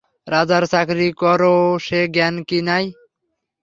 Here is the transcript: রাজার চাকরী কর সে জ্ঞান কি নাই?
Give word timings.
রাজার 0.27 0.63
চাকরী 0.71 1.07
কর 1.21 1.41
সে 1.85 1.99
জ্ঞান 2.13 2.35
কি 2.47 2.59
নাই? 2.67 2.85